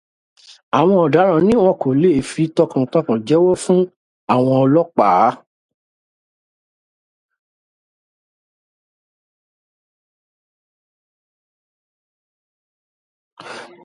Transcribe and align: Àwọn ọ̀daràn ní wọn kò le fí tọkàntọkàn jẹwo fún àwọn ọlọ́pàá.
Àwọn 0.79 0.97
ọ̀daràn 1.05 1.41
ní 1.47 1.53
wọn 1.63 1.75
kò 1.81 1.89
le 2.01 2.09
fí 2.31 2.43
tọkàntọkàn 2.57 3.17
jẹwo 3.27 3.51
fún 3.63 3.79
àwọn 4.33 4.55
ọlọ́pàá. 4.63 5.27